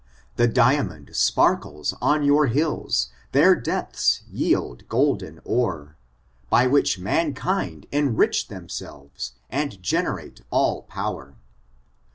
The 0.35 0.47
diamond 0.47 1.09
rnarkles 1.09 1.93
on 2.01 2.23
yoor 2.23 2.47
hilts, 2.47 3.09
their 3.33 3.53
depths 3.53 4.23
yield 4.31 4.89
golden 4.89 5.39
ore, 5.45 5.95
By 6.49 6.65
which 6.65 6.99
mankinu 6.99 7.85
•nrich 7.87 8.47
themselves, 8.47 9.33
and 9.51 9.79
generate 9.83 10.41
all 10.49 10.81
power. 10.81 11.35